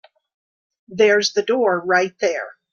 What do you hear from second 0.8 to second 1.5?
There's the